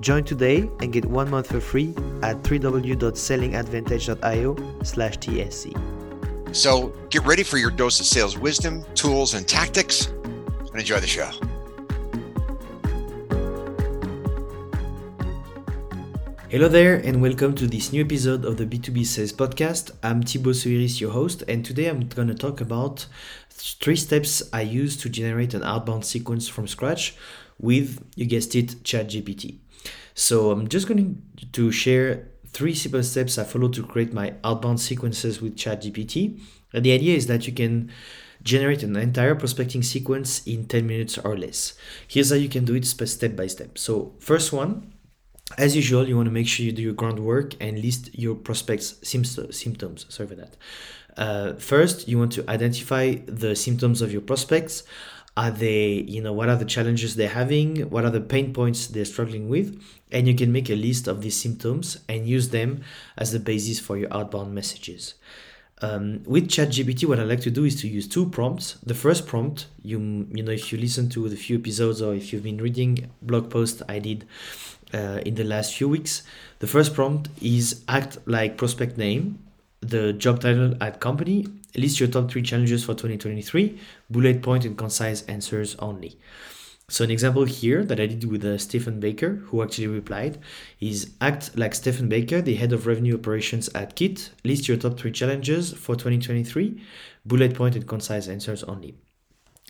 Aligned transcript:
Join 0.00 0.22
today 0.22 0.70
and 0.80 0.92
get 0.92 1.04
one 1.04 1.28
month 1.28 1.48
for 1.48 1.58
free 1.60 1.88
at 2.22 2.40
www.sellingadvantage.io 2.42 4.82
slash 4.84 5.18
TSC. 5.18 6.54
So 6.54 6.92
get 7.10 7.26
ready 7.26 7.42
for 7.42 7.58
your 7.58 7.72
dose 7.72 7.98
of 7.98 8.06
sales 8.06 8.38
wisdom, 8.38 8.84
tools, 8.94 9.34
and 9.34 9.44
tactics, 9.46 10.06
and 10.06 10.76
enjoy 10.76 11.00
the 11.00 11.08
show. 11.08 11.28
Hello 16.48 16.68
there, 16.68 16.94
and 16.94 17.20
welcome 17.20 17.56
to 17.56 17.66
this 17.66 17.92
new 17.92 18.02
episode 18.02 18.44
of 18.44 18.56
the 18.56 18.64
B2B 18.64 19.04
Sales 19.04 19.32
Podcast. 19.32 19.90
I'm 20.02 20.22
Thibaut 20.22 20.54
Souyris, 20.54 21.00
your 21.00 21.10
host, 21.10 21.42
and 21.46 21.62
today 21.64 21.88
I'm 21.88 22.08
going 22.08 22.28
to 22.28 22.34
talk 22.34 22.60
about 22.62 23.04
three 23.50 23.96
steps 23.96 24.42
I 24.52 24.60
use 24.62 24.96
to 24.98 25.08
generate 25.10 25.54
an 25.54 25.64
outbound 25.64 26.04
sequence 26.06 26.46
from 26.48 26.68
scratch 26.68 27.16
with, 27.58 28.04
you 28.14 28.26
guessed 28.26 28.54
it, 28.54 28.82
ChatGPT. 28.82 29.58
So 30.14 30.50
I'm 30.50 30.68
just 30.68 30.88
going 30.88 31.22
to 31.52 31.70
share 31.70 32.28
three 32.48 32.74
simple 32.74 33.02
steps 33.02 33.38
I 33.38 33.44
follow 33.44 33.68
to 33.68 33.82
create 33.82 34.12
my 34.12 34.34
outbound 34.42 34.80
sequences 34.80 35.40
with 35.40 35.56
ChatGPT. 35.56 36.40
And 36.72 36.84
the 36.84 36.92
idea 36.92 37.16
is 37.16 37.26
that 37.26 37.46
you 37.46 37.52
can 37.52 37.90
generate 38.42 38.82
an 38.82 38.96
entire 38.96 39.34
prospecting 39.34 39.82
sequence 39.82 40.46
in 40.46 40.66
10 40.66 40.86
minutes 40.86 41.18
or 41.18 41.36
less. 41.36 41.74
Here's 42.06 42.30
how 42.30 42.36
you 42.36 42.48
can 42.48 42.64
do 42.64 42.74
it 42.74 42.84
step 42.84 43.36
by 43.36 43.46
step. 43.46 43.78
So 43.78 44.14
first 44.18 44.52
one, 44.52 44.92
as 45.56 45.74
usual, 45.74 46.06
you 46.06 46.16
want 46.16 46.26
to 46.26 46.32
make 46.32 46.46
sure 46.46 46.66
you 46.66 46.72
do 46.72 46.82
your 46.82 46.92
groundwork 46.92 47.54
and 47.60 47.80
list 47.80 48.16
your 48.18 48.34
prospects' 48.34 48.96
symptoms. 49.02 50.06
Sorry 50.08 50.28
for 50.28 50.34
that. 50.34 50.56
Uh, 51.16 51.54
first, 51.54 52.06
you 52.06 52.18
want 52.18 52.32
to 52.32 52.48
identify 52.48 53.14
the 53.26 53.56
symptoms 53.56 54.02
of 54.02 54.12
your 54.12 54.20
prospects. 54.20 54.84
Are 55.38 55.52
they, 55.52 56.04
you 56.08 56.20
know, 56.20 56.32
what 56.32 56.48
are 56.48 56.56
the 56.56 56.64
challenges 56.64 57.14
they're 57.14 57.28
having? 57.28 57.88
What 57.90 58.04
are 58.04 58.10
the 58.10 58.20
pain 58.20 58.52
points 58.52 58.88
they're 58.88 59.04
struggling 59.04 59.48
with? 59.48 59.80
And 60.10 60.26
you 60.26 60.34
can 60.34 60.50
make 60.50 60.68
a 60.68 60.74
list 60.74 61.06
of 61.06 61.22
these 61.22 61.40
symptoms 61.40 62.00
and 62.08 62.26
use 62.26 62.48
them 62.48 62.80
as 63.16 63.30
the 63.30 63.38
basis 63.38 63.78
for 63.78 63.96
your 63.96 64.12
outbound 64.12 64.52
messages. 64.52 65.14
Um, 65.80 66.24
with 66.24 66.48
ChatGPT, 66.48 67.04
what 67.06 67.20
I 67.20 67.22
like 67.22 67.38
to 67.42 67.52
do 67.52 67.64
is 67.64 67.80
to 67.82 67.86
use 67.86 68.08
two 68.08 68.28
prompts. 68.30 68.78
The 68.84 68.94
first 68.94 69.28
prompt, 69.28 69.68
you 69.80 70.26
you 70.34 70.42
know, 70.42 70.50
if 70.50 70.72
you 70.72 70.78
listen 70.78 71.08
to 71.10 71.28
the 71.28 71.36
few 71.36 71.58
episodes 71.58 72.02
or 72.02 72.16
if 72.16 72.32
you've 72.32 72.42
been 72.42 72.58
reading 72.58 73.08
blog 73.22 73.48
posts 73.48 73.80
I 73.88 74.00
did 74.00 74.26
uh, 74.92 75.20
in 75.24 75.36
the 75.36 75.44
last 75.44 75.76
few 75.76 75.88
weeks, 75.88 76.24
the 76.58 76.66
first 76.66 76.94
prompt 76.94 77.28
is 77.40 77.84
act 77.86 78.18
like 78.26 78.56
prospect 78.56 78.98
name, 78.98 79.38
the 79.80 80.12
job 80.12 80.40
title 80.40 80.74
at 80.80 81.00
company, 81.00 81.46
list 81.76 82.00
your 82.00 82.08
top 82.08 82.30
three 82.30 82.42
challenges 82.42 82.84
for 82.84 82.94
2023, 82.94 83.78
bullet 84.10 84.42
point 84.42 84.64
and 84.64 84.76
concise 84.76 85.22
answers 85.22 85.76
only. 85.76 86.18
So 86.90 87.04
an 87.04 87.10
example 87.10 87.44
here 87.44 87.84
that 87.84 88.00
I 88.00 88.06
did 88.06 88.24
with 88.24 88.42
uh, 88.44 88.56
Stephen 88.56 88.98
Baker, 88.98 89.34
who 89.46 89.62
actually 89.62 89.88
replied, 89.88 90.38
is 90.80 91.12
act 91.20 91.56
like 91.56 91.74
Stephen 91.74 92.08
Baker, 92.08 92.40
the 92.40 92.54
head 92.54 92.72
of 92.72 92.86
revenue 92.86 93.14
operations 93.18 93.68
at 93.74 93.94
Kit. 93.94 94.30
List 94.42 94.68
your 94.68 94.78
top 94.78 94.98
three 94.98 95.12
challenges 95.12 95.70
for 95.74 95.96
2023, 95.96 96.80
bullet 97.26 97.54
point 97.54 97.76
and 97.76 97.86
concise 97.86 98.26
answers 98.26 98.64
only. 98.64 98.94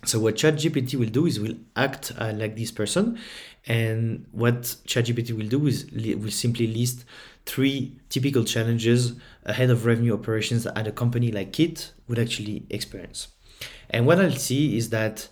So 0.04 0.20
what 0.20 0.36
ChatGPT 0.36 0.94
will 0.94 1.08
do 1.08 1.26
is 1.26 1.40
will 1.40 1.56
act 1.74 2.12
uh, 2.18 2.32
like 2.36 2.54
this 2.54 2.70
person, 2.70 3.18
and 3.66 4.26
what 4.30 4.62
ChatGPT 4.62 5.36
will 5.36 5.48
do 5.48 5.66
is 5.66 5.90
li- 5.90 6.14
will 6.14 6.30
simply 6.30 6.68
list 6.68 7.04
three 7.48 7.96
typical 8.10 8.44
challenges 8.44 9.14
a 9.44 9.54
head 9.54 9.70
of 9.70 9.86
revenue 9.86 10.12
operations 10.12 10.66
at 10.66 10.86
a 10.86 10.92
company 10.92 11.32
like 11.32 11.52
Kit 11.52 11.92
would 12.06 12.18
actually 12.18 12.66
experience. 12.68 13.28
And 13.90 14.06
what 14.06 14.20
I'll 14.20 14.30
see 14.32 14.76
is 14.76 14.90
that 14.90 15.28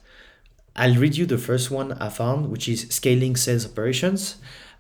I'll 0.75 0.97
read 0.97 1.17
you 1.17 1.27
the 1.27 1.39
first 1.39 1.71
one 1.71 1.93
I 1.93 2.09
found, 2.09 2.51
which 2.51 2.69
is 2.69 2.87
scaling 2.89 3.37
sales 3.37 3.67
operations. 3.67 4.37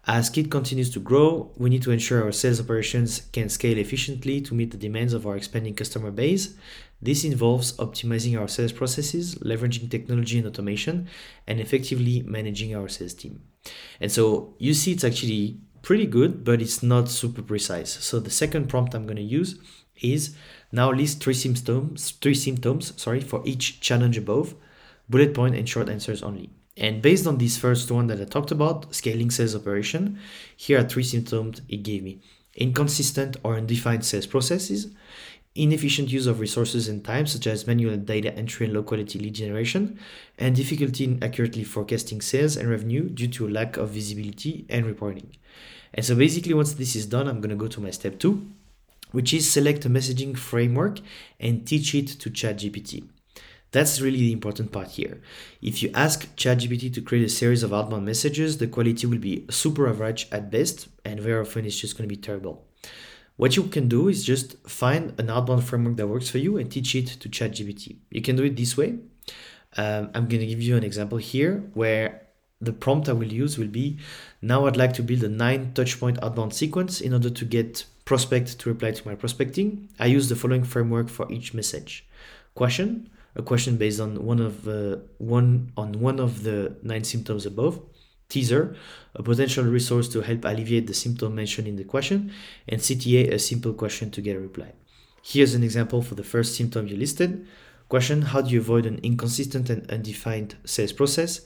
As 0.06 0.30
Kit 0.30 0.50
continues 0.50 0.90
to 0.90 1.00
grow, 1.00 1.50
we 1.56 1.68
need 1.68 1.82
to 1.82 1.90
ensure 1.90 2.22
our 2.22 2.32
sales 2.32 2.60
operations 2.60 3.22
can 3.32 3.48
scale 3.48 3.76
efficiently 3.76 4.40
to 4.42 4.54
meet 4.54 4.70
the 4.70 4.76
demands 4.76 5.12
of 5.12 5.26
our 5.26 5.36
expanding 5.36 5.74
customer 5.74 6.10
base. 6.10 6.54
This 7.02 7.24
involves 7.24 7.76
optimizing 7.76 8.40
our 8.40 8.48
sales 8.48 8.72
processes, 8.72 9.34
leveraging 9.36 9.90
technology 9.90 10.38
and 10.38 10.46
automation, 10.46 11.08
and 11.46 11.60
effectively 11.60 12.22
managing 12.22 12.74
our 12.74 12.88
sales 12.88 13.14
team. 13.14 13.42
And 14.00 14.10
so 14.10 14.54
you 14.58 14.74
see, 14.74 14.92
it's 14.92 15.04
actually 15.04 15.58
pretty 15.86 16.04
good, 16.04 16.42
but 16.42 16.60
it's 16.60 16.82
not 16.82 17.08
super 17.08 17.40
precise. 17.40 17.90
So 18.04 18.18
the 18.18 18.28
second 18.28 18.68
prompt 18.68 18.92
I'm 18.92 19.06
going 19.06 19.18
to 19.18 19.22
use 19.22 19.54
is 20.02 20.34
now 20.72 20.90
list 20.90 21.22
three 21.22 21.32
symptoms, 21.32 22.10
three 22.10 22.34
symptoms, 22.34 22.92
sorry, 23.00 23.20
for 23.20 23.40
each 23.46 23.80
challenge 23.80 24.18
above 24.18 24.56
bullet 25.08 25.32
point 25.32 25.54
and 25.54 25.68
short 25.68 25.88
answers 25.88 26.24
only. 26.24 26.50
And 26.76 27.00
based 27.00 27.24
on 27.24 27.38
this 27.38 27.56
first 27.56 27.88
one 27.92 28.08
that 28.08 28.20
I 28.20 28.24
talked 28.24 28.50
about, 28.50 28.92
scaling 28.92 29.30
sales 29.30 29.54
operation, 29.54 30.18
here 30.56 30.80
are 30.80 30.88
three 30.88 31.04
symptoms 31.04 31.62
it 31.68 31.84
gave 31.84 32.02
me. 32.02 32.20
Inconsistent 32.56 33.36
or 33.44 33.54
undefined 33.54 34.04
sales 34.04 34.26
processes, 34.26 34.88
inefficient 35.56 36.10
use 36.10 36.26
of 36.26 36.40
resources 36.40 36.88
and 36.88 37.04
time, 37.04 37.26
such 37.26 37.46
as 37.46 37.66
manual 37.66 37.96
data 37.96 38.32
entry 38.34 38.66
and 38.66 38.74
low 38.74 38.82
quality 38.82 39.18
lead 39.18 39.34
generation, 39.34 39.98
and 40.38 40.54
difficulty 40.54 41.04
in 41.04 41.22
accurately 41.22 41.64
forecasting 41.64 42.20
sales 42.20 42.56
and 42.56 42.68
revenue 42.68 43.08
due 43.08 43.28
to 43.28 43.46
a 43.46 43.50
lack 43.50 43.76
of 43.76 43.90
visibility 43.90 44.66
and 44.68 44.86
reporting. 44.86 45.36
And 45.94 46.04
so 46.04 46.14
basically, 46.14 46.54
once 46.54 46.74
this 46.74 46.94
is 46.94 47.06
done, 47.06 47.28
I'm 47.28 47.40
going 47.40 47.50
to 47.50 47.56
go 47.56 47.68
to 47.68 47.80
my 47.80 47.90
step 47.90 48.18
two, 48.18 48.46
which 49.12 49.32
is 49.32 49.50
select 49.50 49.84
a 49.84 49.88
messaging 49.88 50.36
framework 50.36 51.00
and 51.40 51.66
teach 51.66 51.94
it 51.94 52.08
to 52.08 52.30
ChatGPT. 52.30 53.08
That's 53.72 54.00
really 54.00 54.18
the 54.18 54.32
important 54.32 54.72
part 54.72 54.88
here. 54.88 55.20
If 55.60 55.82
you 55.82 55.90
ask 55.92 56.34
ChatGPT 56.36 56.94
to 56.94 57.00
create 57.00 57.24
a 57.24 57.28
series 57.28 57.62
of 57.62 57.74
outbound 57.74 58.06
messages, 58.06 58.58
the 58.58 58.68
quality 58.68 59.06
will 59.06 59.18
be 59.18 59.44
super 59.50 59.88
average 59.88 60.28
at 60.30 60.50
best, 60.50 60.88
and 61.04 61.20
very 61.20 61.40
often 61.40 61.66
it's 61.66 61.78
just 61.78 61.96
going 61.96 62.08
to 62.08 62.14
be 62.14 62.20
terrible. 62.20 62.64
What 63.36 63.56
you 63.56 63.64
can 63.64 63.88
do 63.88 64.08
is 64.08 64.24
just 64.24 64.56
find 64.68 65.18
an 65.20 65.28
outbound 65.28 65.64
framework 65.64 65.96
that 65.96 66.06
works 66.06 66.30
for 66.30 66.38
you 66.38 66.56
and 66.56 66.70
teach 66.70 66.94
it 66.94 67.06
to 67.06 67.28
ChatGPT. 67.28 67.96
You 68.10 68.22
can 68.22 68.36
do 68.36 68.44
it 68.44 68.56
this 68.56 68.76
way. 68.76 68.98
Um, 69.76 70.10
I'm 70.14 70.26
going 70.26 70.40
to 70.40 70.46
give 70.46 70.62
you 70.62 70.76
an 70.76 70.84
example 70.84 71.18
here 71.18 71.70
where 71.74 72.22
the 72.60 72.72
prompt 72.72 73.08
I 73.08 73.12
will 73.12 73.30
use 73.30 73.58
will 73.58 73.68
be 73.68 73.98
now 74.40 74.66
I'd 74.66 74.78
like 74.78 74.94
to 74.94 75.02
build 75.02 75.22
a 75.22 75.28
nine 75.28 75.72
touchpoint 75.74 76.22
outbound 76.22 76.54
sequence 76.54 77.02
in 77.02 77.12
order 77.12 77.28
to 77.28 77.44
get 77.44 77.84
prospect 78.06 78.58
to 78.60 78.70
reply 78.70 78.92
to 78.92 79.06
my 79.06 79.14
prospecting. 79.14 79.90
I 79.98 80.06
use 80.06 80.28
the 80.30 80.36
following 80.36 80.64
framework 80.64 81.10
for 81.10 81.30
each 81.30 81.52
message. 81.52 82.06
Question, 82.54 83.10
a 83.34 83.42
question 83.42 83.76
based 83.76 84.00
on 84.00 84.24
one 84.24 84.40
of 84.40 84.66
uh, 84.66 84.96
one 85.18 85.72
on 85.76 85.92
one 86.00 86.18
of 86.18 86.42
the 86.42 86.76
nine 86.82 87.04
symptoms 87.04 87.44
above. 87.44 87.80
Teaser, 88.28 88.76
a 89.14 89.22
potential 89.22 89.64
resource 89.64 90.08
to 90.08 90.20
help 90.20 90.44
alleviate 90.44 90.86
the 90.86 90.94
symptom 90.94 91.34
mentioned 91.34 91.68
in 91.68 91.76
the 91.76 91.84
question, 91.84 92.32
and 92.68 92.80
CTA, 92.80 93.32
a 93.32 93.38
simple 93.38 93.72
question 93.72 94.10
to 94.10 94.20
get 94.20 94.36
a 94.36 94.40
reply. 94.40 94.72
Here's 95.22 95.54
an 95.54 95.62
example 95.62 96.02
for 96.02 96.14
the 96.14 96.24
first 96.24 96.54
symptom 96.54 96.86
you 96.86 96.96
listed. 96.96 97.46
Question 97.88 98.22
How 98.22 98.42
do 98.42 98.50
you 98.50 98.60
avoid 98.60 98.86
an 98.86 98.98
inconsistent 99.02 99.70
and 99.70 99.90
undefined 99.90 100.56
sales 100.64 100.92
process? 100.92 101.40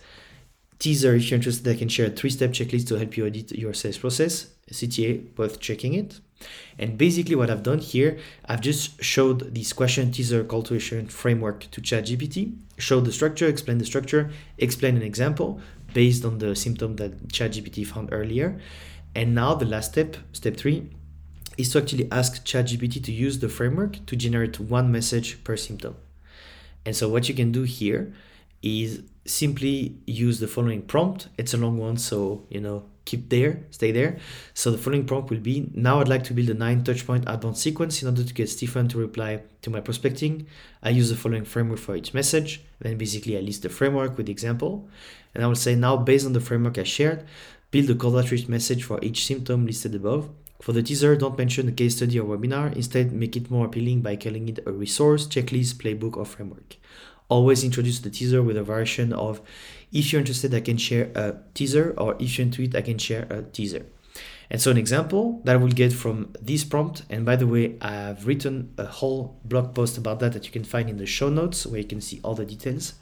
Teaser, 0.78 1.14
if 1.14 1.30
you're 1.30 1.36
interested, 1.36 1.68
I 1.68 1.78
can 1.78 1.90
share 1.90 2.06
a 2.06 2.10
three 2.10 2.30
step 2.30 2.52
checklist 2.52 2.88
to 2.88 2.94
help 2.94 3.16
you 3.16 3.26
audit 3.26 3.52
your 3.52 3.74
sales 3.74 3.98
process. 3.98 4.48
CTA, 4.72 5.36
worth 5.36 5.60
checking 5.60 5.94
it. 5.94 6.20
And 6.78 6.96
basically 6.96 7.34
what 7.34 7.50
I've 7.50 7.62
done 7.62 7.80
here, 7.80 8.18
I've 8.46 8.62
just 8.62 9.02
showed 9.02 9.54
this 9.54 9.72
question 9.72 10.10
teaser 10.10 10.42
call 10.44 10.62
to 10.64 10.76
action 10.76 11.06
framework 11.08 11.70
to 11.72 11.80
ChatGPT, 11.80 12.56
showed 12.78 13.04
the 13.04 13.12
structure, 13.12 13.46
explained 13.46 13.80
the 13.80 13.84
structure, 13.84 14.30
explained 14.56 14.96
an 14.96 15.02
example 15.02 15.60
based 15.92 16.24
on 16.24 16.38
the 16.38 16.54
symptom 16.54 16.96
that 16.96 17.28
ChatGPT 17.28 17.86
found 17.86 18.10
earlier. 18.12 18.60
And 19.14 19.34
now 19.34 19.54
the 19.54 19.66
last 19.66 19.92
step, 19.92 20.16
step 20.32 20.56
three, 20.56 20.90
is 21.58 21.70
to 21.72 21.78
actually 21.82 22.10
ask 22.10 22.44
ChatGPT 22.44 23.02
to 23.04 23.12
use 23.12 23.38
the 23.38 23.48
framework 23.48 24.04
to 24.06 24.16
generate 24.16 24.60
one 24.60 24.90
message 24.90 25.42
per 25.44 25.56
symptom. 25.56 25.96
And 26.86 26.96
so 26.96 27.08
what 27.08 27.28
you 27.28 27.34
can 27.34 27.52
do 27.52 27.62
here 27.62 28.14
is 28.62 29.02
simply 29.24 29.96
use 30.06 30.40
the 30.40 30.48
following 30.48 30.82
prompt. 30.82 31.28
It's 31.38 31.54
a 31.54 31.56
long 31.56 31.78
one, 31.78 31.96
so 31.96 32.44
you 32.48 32.60
know, 32.60 32.84
keep 33.04 33.28
there, 33.28 33.64
stay 33.70 33.92
there. 33.92 34.18
So 34.54 34.70
the 34.70 34.78
following 34.78 35.06
prompt 35.06 35.30
will 35.30 35.40
be 35.40 35.70
now 35.74 36.00
I'd 36.00 36.08
like 36.08 36.24
to 36.24 36.34
build 36.34 36.50
a 36.50 36.54
nine 36.54 36.82
touchpoint 36.82 37.28
outbound 37.28 37.58
sequence 37.58 38.02
in 38.02 38.08
order 38.08 38.24
to 38.24 38.34
get 38.34 38.48
Stephen 38.48 38.88
to 38.88 38.98
reply 38.98 39.42
to 39.62 39.70
my 39.70 39.80
prospecting. 39.80 40.46
I 40.82 40.90
use 40.90 41.10
the 41.10 41.16
following 41.16 41.44
framework 41.44 41.78
for 41.78 41.96
each 41.96 42.14
message. 42.14 42.62
Then 42.80 42.98
basically 42.98 43.36
I 43.36 43.40
list 43.40 43.62
the 43.62 43.68
framework 43.68 44.16
with 44.16 44.26
the 44.26 44.32
example. 44.32 44.88
And 45.34 45.44
I 45.44 45.46
will 45.46 45.54
say 45.54 45.74
now 45.74 45.96
based 45.96 46.26
on 46.26 46.32
the 46.32 46.40
framework 46.40 46.78
I 46.78 46.84
shared, 46.84 47.24
build 47.70 47.90
a 47.90 47.94
cold 47.94 48.16
outreach 48.16 48.48
message 48.48 48.84
for 48.84 48.98
each 49.02 49.26
symptom 49.26 49.66
listed 49.66 49.94
above. 49.94 50.28
For 50.60 50.72
the 50.72 50.82
teaser, 50.82 51.16
don't 51.16 51.38
mention 51.38 51.68
a 51.68 51.72
case 51.72 51.96
study 51.96 52.18
or 52.18 52.36
webinar. 52.36 52.76
Instead, 52.76 53.12
make 53.12 53.34
it 53.34 53.50
more 53.50 53.66
appealing 53.66 54.02
by 54.02 54.16
calling 54.16 54.46
it 54.48 54.58
a 54.66 54.72
resource, 54.72 55.26
checklist, 55.26 55.74
playbook, 55.76 56.18
or 56.18 56.26
framework. 56.26 56.76
Always 57.30 57.64
introduce 57.64 58.00
the 58.00 58.10
teaser 58.10 58.42
with 58.42 58.56
a 58.58 58.62
version 58.62 59.14
of 59.14 59.40
if 59.92 60.12
you're 60.12 60.20
interested, 60.20 60.52
I 60.54 60.60
can 60.60 60.76
share 60.76 61.10
a 61.14 61.36
teaser, 61.54 61.94
or 61.96 62.16
if 62.18 62.36
you're 62.36 62.46
into 62.46 62.62
it, 62.62 62.74
I 62.74 62.82
can 62.82 62.98
share 62.98 63.26
a 63.30 63.42
teaser. 63.42 63.86
And 64.50 64.60
so 64.60 64.70
an 64.70 64.76
example 64.76 65.40
that 65.44 65.54
I 65.54 65.56
will 65.56 65.68
get 65.68 65.92
from 65.92 66.34
this 66.42 66.64
prompt, 66.64 67.02
and 67.08 67.24
by 67.24 67.36
the 67.36 67.46
way, 67.46 67.76
I've 67.80 68.26
written 68.26 68.74
a 68.76 68.84
whole 68.84 69.40
blog 69.44 69.74
post 69.74 69.96
about 69.96 70.18
that 70.20 70.32
that 70.32 70.44
you 70.44 70.50
can 70.50 70.64
find 70.64 70.90
in 70.90 70.96
the 70.96 71.06
show 71.06 71.28
notes 71.28 71.66
where 71.66 71.80
you 71.80 71.86
can 71.86 72.00
see 72.00 72.20
all 72.24 72.34
the 72.34 72.44
details. 72.44 72.94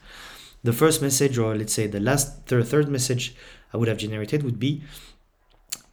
The 0.63 0.75
first 0.75 1.01
message, 1.01 1.39
or 1.39 1.57
let's 1.57 1.73
say 1.73 1.87
the 1.87 2.01
last 2.01 2.47
third, 2.47 2.67
third 2.67 2.89
message 2.89 3.35
I 3.73 3.79
would 3.79 3.89
have 3.89 3.99
generated 3.99 4.43
would 4.43 4.59
be 4.59 4.83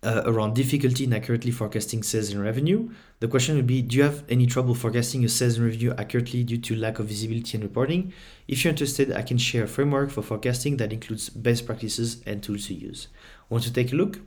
uh, 0.06 0.22
around 0.25 0.54
difficulty 0.54 1.04
in 1.04 1.13
accurately 1.13 1.52
forecasting 1.52 2.04
sales 2.04 2.30
and 2.30 2.42
revenue. 2.42 2.90
The 3.19 3.28
question 3.28 3.56
would 3.56 3.66
be 3.66 3.81
Do 3.81 3.98
you 3.98 4.04
have 4.04 4.24
any 4.30 4.46
trouble 4.46 4.75
forecasting 4.75 5.22
your 5.22 5.30
sales 5.30 5.57
and 5.57 5.66
revenue 5.66 5.94
accurately 5.98 6.44
due 6.44 6.60
to 6.60 6.75
lack 6.75 7.00
of 7.00 7.07
visibility 7.07 7.57
and 7.57 7.63
reporting? 7.63 8.13
If 8.48 8.63
you're 8.63 8.69
interested, 8.69 9.12
I 9.12 9.24
can 9.24 9.40
share 9.40 9.63
a 9.63 9.68
framework 9.68 10.12
for 10.12 10.22
forecasting 10.22 10.78
that 10.78 10.94
includes 10.94 11.30
best 11.30 11.66
practices 11.66 12.22
and 12.28 12.44
tools 12.44 12.68
to 12.68 12.75
use. 12.75 13.07
Want 13.50 13.63
to 13.63 13.74
take 13.74 13.92
a 13.92 13.96
look? 13.96 14.19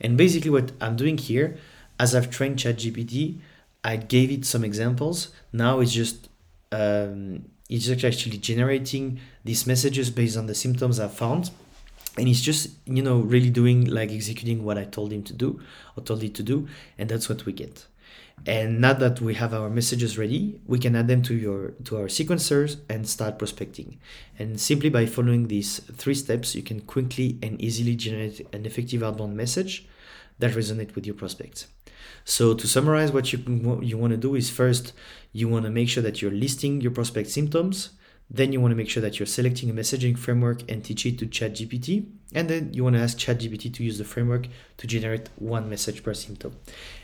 And 0.00 0.16
basically, 0.16 0.50
what 0.50 0.72
I'm 0.80 0.96
doing 0.96 1.18
here, 1.18 1.56
as 2.00 2.16
I've 2.16 2.28
trained 2.28 2.56
ChatGPT, 2.56 3.38
I 3.84 3.96
gave 3.96 4.30
it 4.32 4.44
some 4.44 4.64
examples. 4.64 5.28
Now 5.52 5.78
it's 5.78 5.92
just 5.92 6.28
um, 6.72 7.44
it's 7.68 7.88
actually 7.88 8.38
generating 8.38 9.20
these 9.44 9.66
messages 9.68 10.10
based 10.10 10.36
on 10.36 10.46
the 10.46 10.54
symptoms 10.54 10.98
I've 10.98 11.14
found 11.14 11.50
and 12.18 12.28
he's 12.28 12.40
just 12.40 12.70
you 12.86 13.02
know 13.02 13.20
really 13.20 13.50
doing 13.50 13.86
like 13.86 14.10
executing 14.10 14.64
what 14.64 14.78
i 14.78 14.84
told 14.84 15.12
him 15.12 15.22
to 15.22 15.32
do 15.32 15.60
or 15.96 16.02
told 16.02 16.22
it 16.22 16.34
to 16.34 16.42
do 16.42 16.68
and 16.98 17.08
that's 17.08 17.28
what 17.28 17.46
we 17.46 17.52
get. 17.52 17.86
And 18.44 18.80
now 18.80 18.94
that 18.94 19.20
we 19.20 19.34
have 19.34 19.54
our 19.54 19.70
messages 19.70 20.18
ready 20.18 20.58
we 20.66 20.78
can 20.78 20.96
add 20.96 21.06
them 21.06 21.22
to 21.22 21.34
your 21.34 21.70
to 21.84 21.96
our 21.96 22.06
sequencers 22.06 22.80
and 22.88 23.08
start 23.08 23.38
prospecting. 23.38 24.00
And 24.38 24.60
simply 24.60 24.90
by 24.90 25.06
following 25.06 25.46
these 25.46 25.78
three 25.78 26.14
steps 26.14 26.54
you 26.54 26.62
can 26.62 26.80
quickly 26.80 27.38
and 27.42 27.60
easily 27.60 27.94
generate 27.94 28.46
an 28.52 28.66
effective 28.66 29.02
outbound 29.02 29.36
message 29.36 29.86
that 30.40 30.52
resonate 30.52 30.94
with 30.96 31.06
your 31.06 31.14
prospects. 31.14 31.66
So 32.24 32.54
to 32.54 32.66
summarize 32.66 33.12
what 33.12 33.32
you 33.32 33.38
you 33.80 33.96
want 33.96 34.12
to 34.12 34.16
do 34.16 34.34
is 34.34 34.50
first 34.50 34.92
you 35.32 35.48
want 35.48 35.64
to 35.66 35.70
make 35.70 35.88
sure 35.88 36.02
that 36.02 36.20
you're 36.20 36.32
listing 36.46 36.80
your 36.80 36.92
prospect 36.92 37.30
symptoms 37.30 37.90
then 38.34 38.50
you 38.50 38.60
want 38.62 38.72
to 38.72 38.76
make 38.76 38.88
sure 38.88 39.02
that 39.02 39.18
you're 39.18 39.26
selecting 39.26 39.68
a 39.68 39.74
messaging 39.74 40.16
framework 40.18 40.70
and 40.70 40.82
teach 40.82 41.04
it 41.04 41.18
to 41.18 41.26
ChatGPT. 41.26 42.06
And 42.34 42.48
then 42.48 42.72
you 42.72 42.82
want 42.82 42.96
to 42.96 43.02
ask 43.02 43.18
ChatGPT 43.18 43.74
to 43.74 43.84
use 43.84 43.98
the 43.98 44.04
framework 44.04 44.48
to 44.78 44.86
generate 44.86 45.28
one 45.36 45.68
message 45.68 46.02
per 46.02 46.14
symptom. 46.14 46.56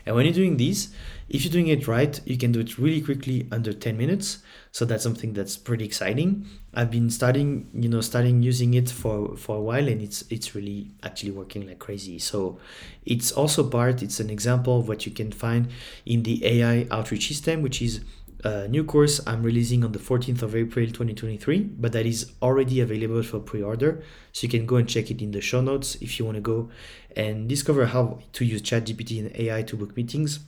And 0.07 0.15
when 0.15 0.25
you're 0.25 0.33
doing 0.33 0.57
this, 0.57 0.89
if 1.29 1.43
you're 1.43 1.51
doing 1.51 1.67
it 1.67 1.87
right, 1.87 2.19
you 2.25 2.35
can 2.35 2.51
do 2.51 2.59
it 2.61 2.79
really 2.79 2.99
quickly 2.99 3.47
under 3.51 3.73
10 3.73 3.95
minutes. 3.95 4.39
So 4.71 4.85
that's 4.85 5.03
something 5.03 5.33
that's 5.33 5.55
pretty 5.55 5.85
exciting. 5.85 6.47
I've 6.73 6.89
been 6.89 7.11
starting, 7.11 7.69
you 7.75 7.89
know, 7.89 8.01
starting 8.01 8.41
using 8.41 8.73
it 8.73 8.89
for, 8.89 9.37
for 9.37 9.57
a 9.57 9.61
while 9.61 9.87
and 9.87 10.01
it's 10.01 10.23
it's 10.31 10.55
really 10.55 10.91
actually 11.03 11.31
working 11.31 11.67
like 11.67 11.77
crazy. 11.77 12.17
So 12.17 12.57
it's 13.05 13.31
also 13.31 13.69
part, 13.69 14.01
it's 14.01 14.19
an 14.19 14.31
example 14.31 14.79
of 14.79 14.87
what 14.87 15.05
you 15.05 15.11
can 15.11 15.31
find 15.31 15.69
in 16.07 16.23
the 16.23 16.43
AI 16.43 16.87
outreach 16.89 17.27
system, 17.27 17.61
which 17.61 17.83
is 17.83 18.01
a 18.43 18.67
new 18.67 18.83
course 18.83 19.19
I'm 19.27 19.43
releasing 19.43 19.83
on 19.83 19.91
the 19.91 19.99
14th 19.99 20.41
of 20.41 20.55
April 20.55 20.85
2023, 20.85 21.59
but 21.77 21.91
that 21.91 22.05
is 22.05 22.31
already 22.41 22.79
available 22.79 23.23
for 23.23 23.39
pre 23.39 23.61
order. 23.61 24.01
So 24.31 24.45
you 24.45 24.49
can 24.49 24.65
go 24.65 24.77
and 24.77 24.87
check 24.87 25.11
it 25.11 25.21
in 25.21 25.31
the 25.31 25.41
show 25.41 25.61
notes 25.61 25.95
if 25.95 26.19
you 26.19 26.25
want 26.25 26.35
to 26.35 26.41
go 26.41 26.69
and 27.15 27.49
discover 27.49 27.87
how 27.87 28.19
to 28.33 28.45
use 28.45 28.61
ChatGPT 28.61 29.19
and 29.19 29.35
AI 29.35 29.63
to 29.63 29.75
book 29.75 29.95
meetings. 29.95 30.39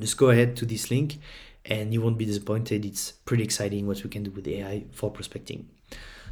Just 0.00 0.16
go 0.16 0.30
ahead 0.30 0.56
to 0.56 0.66
this 0.66 0.90
link 0.90 1.18
and 1.64 1.92
you 1.92 2.00
won't 2.00 2.18
be 2.18 2.24
disappointed. 2.24 2.84
It's 2.84 3.12
pretty 3.12 3.44
exciting 3.44 3.86
what 3.86 4.02
we 4.02 4.10
can 4.10 4.24
do 4.24 4.30
with 4.30 4.48
AI 4.48 4.84
for 4.90 5.10
prospecting. 5.10 5.68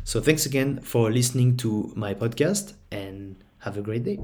So 0.03 0.21
thanks 0.21 0.47
again 0.47 0.81
for 0.81 1.11
listening 1.11 1.57
to 1.59 1.93
my 1.95 2.15
podcast 2.15 2.73
and 2.91 3.37
have 3.59 3.77
a 3.77 3.83
great 3.83 4.05
day. 4.05 4.19